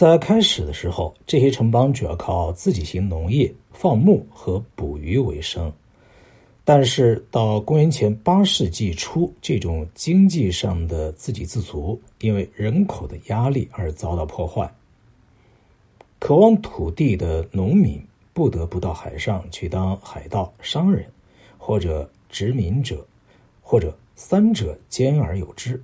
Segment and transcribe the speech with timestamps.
[0.00, 5.70] 在开始的时候，这些城邦主要靠自己型农业、放牧和捕鱼为生。
[6.64, 14.72] 但是到公元前八世纪初，这种经济上的自给自足，因为人口的压力而遭到破坏。
[16.18, 21.04] 渴望土地的农民不得不到海上去当海盗、商人，
[21.58, 23.06] 或者殖民者，
[23.60, 25.78] 或者三者兼而有之。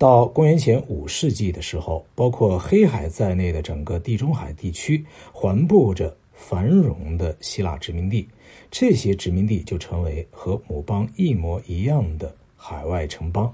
[0.00, 8.26] 到公元前五世纪的时候，包括黑海在内的整个地中海地区环布着繁荣的希腊殖民地，
[8.70, 13.52] 这些殖民地就成为和母邦一模一样的海外城邦。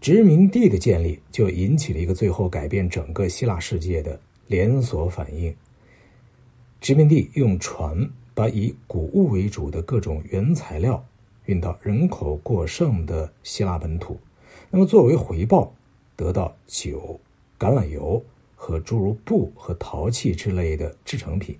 [0.00, 5.54] 殖民地的建立就引起了一个最后改变整个希腊世界的连锁反应。
[6.80, 7.96] 殖民地用船
[8.34, 11.00] 把以谷物为主的各种原材料
[11.44, 14.18] 运到人口过剩的希腊本土。
[14.74, 15.70] 那么，作为回报，
[16.16, 17.20] 得到酒、
[17.58, 18.24] 橄榄油
[18.56, 21.54] 和诸如布和陶器之类的制成品。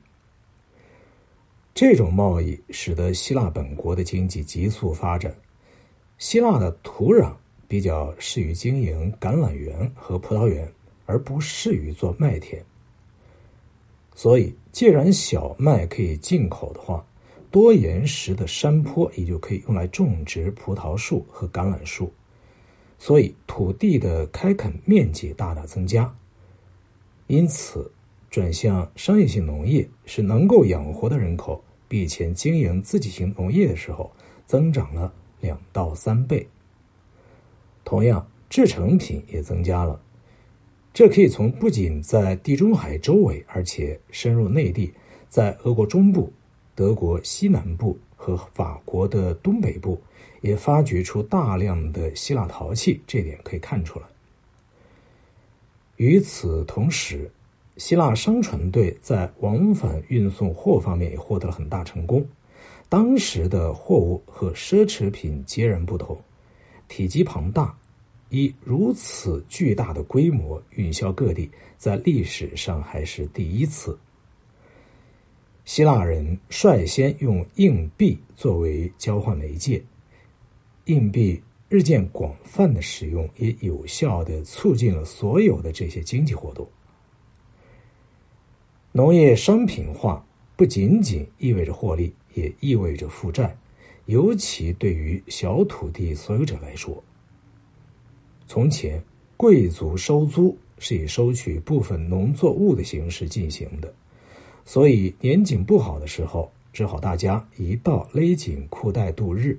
[1.75, 5.37] 这种贸易使得希腊本国的经济急速发展。
[6.17, 7.35] 希腊的土壤
[7.69, 10.73] 比较适于经营橄榄园和葡萄园，
[11.05, 12.65] 而不适于做麦田。
[14.15, 17.05] 所以，既然小麦可以进口的话，
[17.51, 22.11] 多岩石的山坡也就可以用来种植葡萄树和橄榄树。
[23.05, 26.15] 所以，土地的开垦面积大大增加，
[27.27, 27.91] 因此
[28.31, 34.09] 转向商业性农业是能够养活的人口，比以前经营自给型农业的时候
[34.47, 36.47] 增长了两到三倍。
[37.85, 40.01] 同样，制成品也增加了，
[40.95, 44.95] 这可以从不仅在地中海周围，而且深入内地，
[45.27, 46.33] 在俄国中部、
[46.77, 50.01] 德国西南部和法国的东北部。
[50.43, 54.07] 也发掘出大量的希腊陶器，这点可以看出来。
[55.99, 57.31] 与此同时，
[57.77, 62.27] 希腊商船队在往返运送货方面也获得了很大成功。
[62.89, 66.21] 当时的货物和奢侈品截然不同，
[66.89, 67.73] 体积庞大，
[68.29, 73.97] 以如此巨大的规模运销各地，在历史上还是第一次。
[75.65, 79.83] 希腊人率先用硬币作为交换媒介。
[80.87, 86.69] 硬币日渐广泛的使用，也有效的促进了所有的这些经济活动。
[88.91, 93.57] 农业商品化不仅仅意味着获利，也意味着负债，
[94.07, 97.03] 尤其对于小土地所有者来说。
[98.47, 99.03] 从前，
[99.37, 103.95] 贵族收租是以收取部分农作物的形式进行的，
[104.65, 109.59] 所以年景不好的时候，只好大家一道勒紧裤带度日。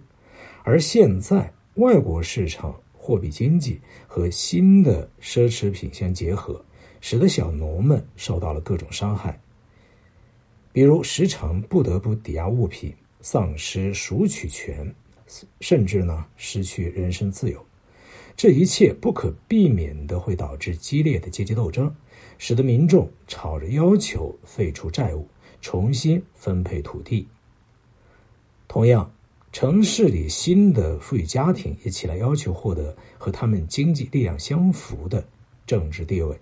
[0.64, 6.63] 而现在，外国市场货币经济和新的奢侈品相结合，
[7.02, 9.38] 使得小农们受到了各种伤害，
[10.72, 14.96] 比如时常不得不抵押物品，丧失赎取权，
[15.59, 17.63] 甚至呢失去人身自由。
[18.35, 21.94] 这一切不可避免的会导致激烈的阶级斗争，
[22.38, 25.27] 使得民众吵着要求废除债务，
[25.61, 27.27] 重新分配土地。
[28.67, 29.11] 同样。
[29.55, 35.23] 城市里新的富裕家庭也起来要求获得和他们经济力量相符的
[35.67, 36.35] 政治地位。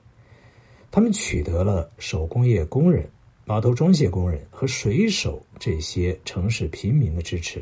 [0.90, 3.06] 他们取得了手工业工人、
[3.44, 7.62] 码头装卸工人和水手这些城市平民的支持。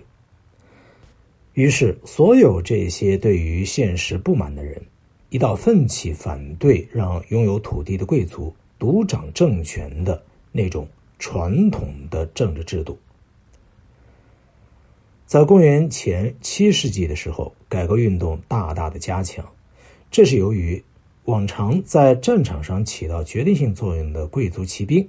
[1.59, 4.81] 于是，所有这些对于现实不满的人，
[5.29, 10.87] 一道奋起反对让拥有土地的贵族独掌政权的那种
[11.17, 12.97] 传统的政治制度。
[15.25, 19.45] 在公元前七世纪的时候，改革运动大大的加强。
[20.09, 20.81] 这是由于
[21.25, 25.05] 往常在战场上起到决定性作用的贵族骑兵，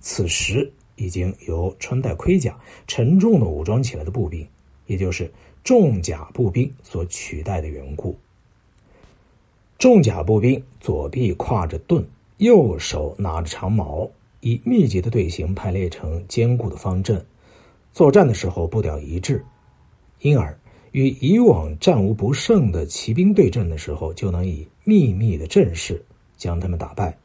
[0.00, 2.54] 此时已经由穿戴盔甲、
[2.86, 4.46] 沉重的武装起来的步兵，
[4.84, 5.32] 也就是
[5.64, 8.14] 重甲步兵所取代的缘故。
[9.78, 12.06] 重甲步兵左臂挎着盾，
[12.36, 14.08] 右手拿着长矛，
[14.40, 17.24] 以密集的队形排列成坚固的方阵，
[17.94, 19.42] 作战的时候步调一致。
[20.20, 20.56] 因而，
[20.92, 26.02] 与以往战无不胜的骑兵对阵的时候，就能以秘密的阵势
[26.36, 27.16] 将他们打败。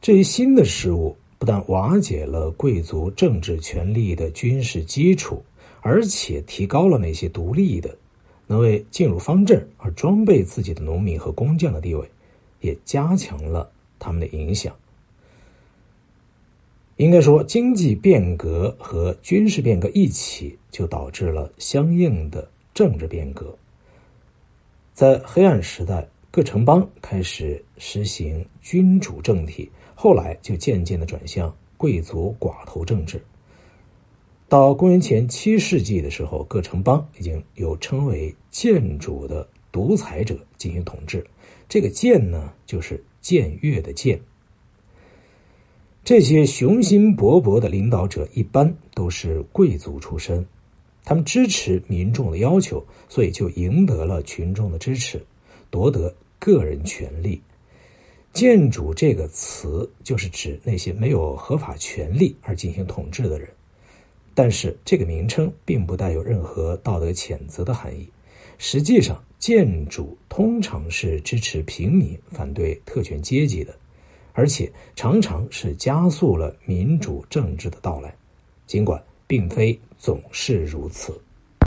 [0.00, 5.42] 这一新的事物不但瓦解了贵族政治权力的军事基础，
[5.82, 7.94] 而且提高了那些独立的、
[8.46, 12.08] 能为进入方阵而装备自己的农民和工匠的地位，
[12.60, 14.74] 也加强了他们的影响。
[16.96, 23.56] 应该说，经济变革和军事变革一起，就导致了相应的政治变革。
[24.92, 33.20] 在黑暗时代，各城邦开始实行君主政体，后来就渐渐的转向贵族寡头政治。
[34.52, 41.26] 到公元前七世纪的时候，各城邦已经有称为建主的独裁者进行统治。
[41.70, 44.18] 这个建呢，就是僭越的僭。
[46.04, 50.44] 这些雄心勃勃的领导者一般都是贵族出身，
[51.02, 55.24] 他们支持民众的要求，所以就赢得了群众的支持，
[55.70, 56.14] 夺得。
[56.38, 57.40] 个人权利，
[58.34, 63.48] 建主这个词就是指那些没有合法权利而进行统治的人，
[64.34, 68.08] 但是这个名称并不带有任何道德谴责的含义。
[68.58, 73.74] 实际上，建筑通常是支持平民、反对特权阶级的，
[74.32, 78.14] 而且常常是加速了民主政治的到来，
[78.66, 81.20] 尽管并非总是如此。